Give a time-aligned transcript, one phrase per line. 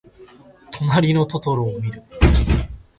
[0.71, 2.01] となりのトトロをみる。